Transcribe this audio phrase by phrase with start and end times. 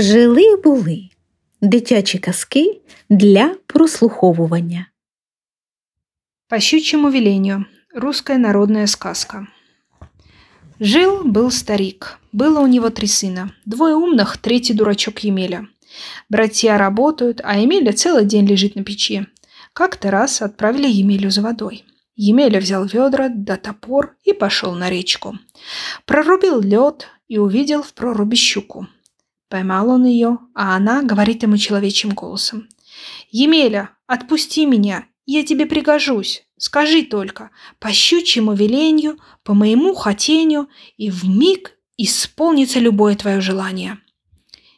[0.00, 1.08] Жили були
[1.60, 4.86] дитячі казки для прослуховування.
[6.48, 7.64] По щучьему велению.
[7.94, 9.46] Русская народная сказка.
[10.80, 12.18] Жил-был старик.
[12.32, 13.50] Было у него три сына.
[13.66, 15.66] Двое умных, третий дурачок Емеля.
[16.30, 19.26] Братья работают, а Емеля целый день лежит на печи.
[19.74, 21.84] Как-то раз отправили Емелю за водой.
[22.16, 25.38] Емеля взял ведра да топор и пошел на речку.
[26.06, 28.86] Прорубил лед и увидел в проруби щуку.
[29.50, 32.68] Поймал он ее, а она говорит ему человечьим голосом.
[33.32, 36.44] «Емеля, отпусти меня, я тебе пригожусь.
[36.56, 37.50] Скажи только,
[37.80, 43.98] по щучьему велению, по моему хотению, и в миг исполнится любое твое желание».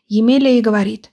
[0.09, 1.13] Емеля и говорит,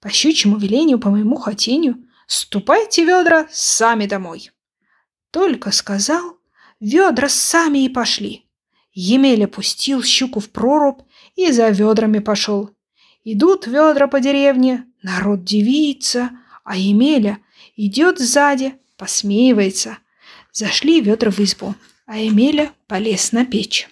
[0.00, 4.50] по щучьему велению, по моему хотению, ступайте, ведра, сами домой.
[5.30, 6.36] Только сказал,
[6.78, 8.44] ведра сами и пошли.
[8.92, 11.00] Емеля пустил щуку в прорубь
[11.36, 12.70] и за ведрами пошел.
[13.24, 16.30] Идут ведра по деревне, народ дивится,
[16.64, 17.38] а Емеля
[17.76, 19.98] идет сзади, посмеивается.
[20.52, 21.74] Зашли ведра в избу,
[22.06, 23.88] а Емеля полез на печь.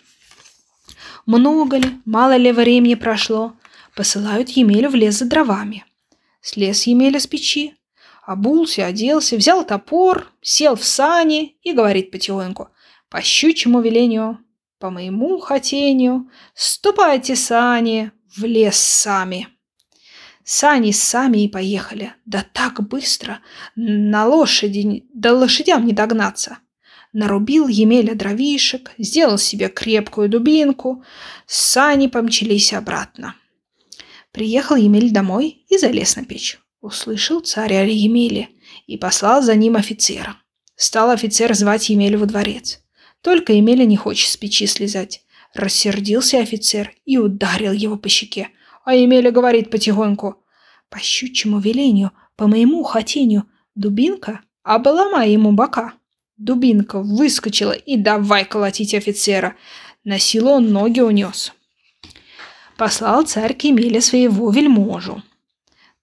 [1.27, 3.55] Много ли, мало ли времени прошло,
[3.95, 5.85] посылают Емелю в лес за дровами.
[6.41, 7.75] Слез Емеля с печи,
[8.23, 12.69] обулся, оделся, взял топор, сел в сани и говорит потихоньку,
[13.09, 14.39] по щучьему велению,
[14.79, 19.49] по моему хотению, ступайте, сани, в лес сами.
[20.45, 22.15] Сани сами и поехали.
[22.25, 23.41] Да так быстро.
[23.75, 26.59] На лошади, да лошадям не догнаться.
[27.13, 31.03] Нарубил Емеля дровишек, сделал себе крепкую дубинку.
[31.47, 33.35] Сани помчались обратно.
[34.33, 36.59] Приехал Емель домой и залез на печь.
[36.81, 38.51] Услышал царь о Емеле
[38.87, 40.37] и послал за ним офицера.
[40.77, 42.81] Стал офицер звать Емеля во дворец.
[43.23, 45.23] Только Емеля не хочет с печи слезать.
[45.57, 48.51] Рассердился офицер и ударил его по щеке.
[48.85, 50.37] А Емеля говорит потихоньку.
[50.91, 53.45] По щучьему велению, по моему хотению,
[53.75, 55.95] дубинка обломай ему бока.
[56.37, 59.57] Дубинка выскочила и давай колотить офицера.
[60.05, 61.55] На силу он ноги унес.
[62.77, 63.63] Послал царь к
[64.03, 65.23] своего вельможу.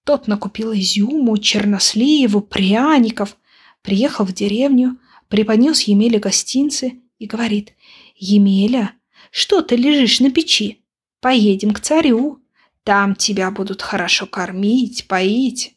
[0.02, 3.36] Тот накупил изюму, черносливу, пряников.
[3.82, 4.98] Приехал в деревню,
[5.28, 7.74] преподнес Емеле гостинцы и говорит,
[8.16, 8.94] «Емеля,
[9.36, 10.86] что ты лежишь на печи?
[11.20, 12.40] Поедем к царю.
[12.84, 15.74] Там тебя будут хорошо кормить, поить.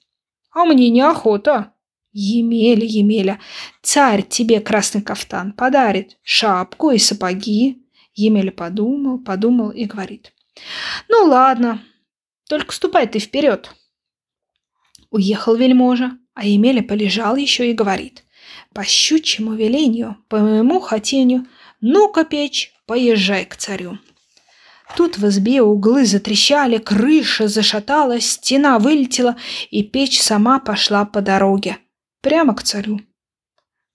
[0.52, 1.74] А мне неохота.
[2.12, 3.40] Емеля, Емеля,
[3.82, 7.84] царь тебе красный кафтан подарит, шапку и сапоги.
[8.14, 10.34] Емеля подумал, подумал и говорит.
[11.10, 11.84] Ну ладно,
[12.48, 13.74] только ступай ты вперед.
[15.10, 18.24] Уехал вельможа, а Емеля полежал еще и говорит.
[18.76, 21.48] По щучьему велению, по моему хотению,
[21.82, 24.00] ну-ка, печь, поезжай к царю.
[24.96, 29.36] Тут в избе углы затрещали, крыша зашаталась, стена вылетела,
[29.70, 31.78] и печь сама пошла по дороге,
[32.22, 33.02] прямо к царю.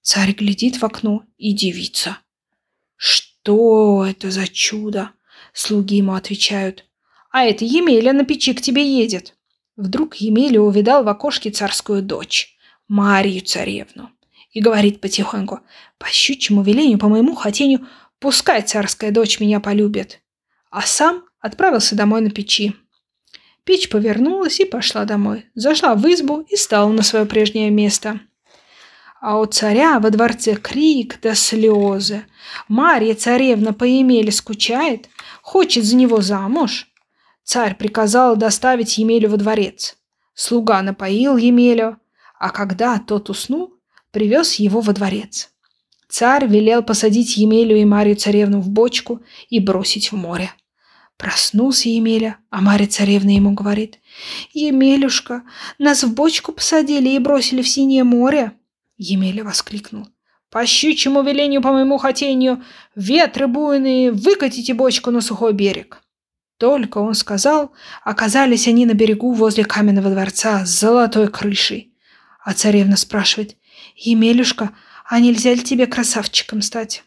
[0.03, 2.19] Царь глядит в окно и дивится.
[2.97, 5.11] «Что это за чудо?»
[5.53, 6.85] Слуги ему отвечают.
[7.31, 9.35] «А это Емеля на печи к тебе едет».
[9.77, 12.57] Вдруг Емеля увидал в окошке царскую дочь,
[12.89, 14.11] Марию царевну,
[14.51, 15.61] и говорит потихоньку,
[15.99, 17.87] «По щучьему велению, по моему хотению,
[18.23, 20.21] Пускай царская дочь меня полюбит.
[20.71, 22.77] А сам отправился домой на печи.
[23.65, 25.47] Печь повернулась и пошла домой.
[25.57, 28.21] Зашла в избу и стала на свое прежнее место.
[29.21, 32.25] А у царя во дворце крик да слезы.
[32.69, 35.09] Марья царевна по Емеле скучает,
[35.43, 36.87] хочет за него замуж.
[37.43, 39.97] Царь приказал доставить Емелю во дворец.
[40.35, 41.99] Слуга напоил Емелю,
[42.39, 43.75] а когда тот уснул,
[44.13, 45.52] привез его во дворец.
[46.13, 50.53] Царь велел посадить Емелю и Марию царевну в бочку и бросить в море.
[51.17, 53.99] Проснулся Емеля, а Марья царевна ему говорит,
[54.53, 55.43] «Емелюшка,
[55.79, 58.53] нас в бочку посадили и бросили в синее море».
[58.99, 60.07] Емеля воскликнул,
[60.51, 62.63] «По щучьему велению, по моему хотению,
[62.95, 66.03] ветры буйные, выкатите бочку на сухой берег».
[66.59, 67.73] Только он сказал,
[68.05, 71.95] оказались они на берегу возле каменного дворца с золотой крышей.
[72.45, 73.57] А царевна спрашивает,
[73.97, 74.73] «Емелюшка,
[75.13, 77.05] а нельзя ли тебе красавчиком стать?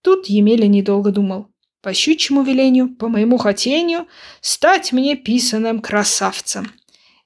[0.00, 1.48] Тут Емеля недолго думал.
[1.82, 4.06] По щучьему велению, по моему хотению,
[4.40, 6.72] стать мне писаным красавцем.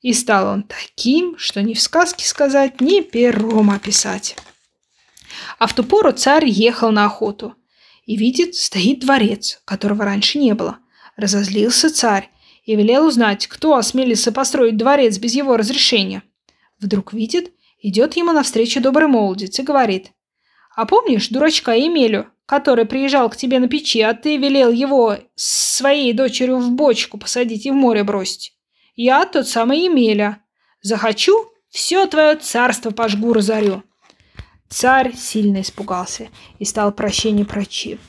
[0.00, 4.36] И стал он таким, что ни в сказке сказать, ни пером описать.
[5.60, 7.54] А в ту пору царь ехал на охоту
[8.04, 10.80] и видит, стоит дворец, которого раньше не было.
[11.14, 12.30] Разозлился царь
[12.64, 16.24] и велел узнать, кто осмелится построить дворец без его разрешения.
[16.80, 20.10] Вдруг видит, идет ему навстречу добрый молодец и говорит,
[20.76, 26.12] а помнишь дурачка Емелю, который приезжал к тебе на печи, а ты велел его своей
[26.12, 28.52] дочерью в бочку посадить и в море бросить?
[28.94, 30.42] Я тот самый Емеля.
[30.82, 33.84] Захочу, все твое царство пожгу разорю.
[34.68, 36.28] Царь сильно испугался
[36.58, 37.46] и стал прощения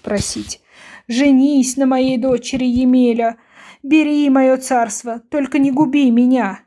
[0.04, 0.62] просить.
[1.08, 3.38] «Женись на моей дочери Емеля,
[3.82, 6.60] бери мое царство, только не губи меня».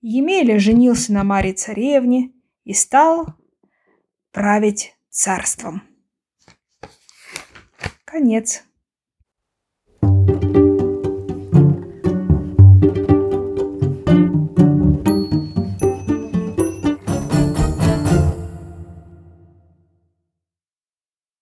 [0.00, 2.30] Емеля женился на Маре царевне
[2.64, 3.34] и стал
[4.30, 5.82] править царством.
[8.04, 8.64] Конец.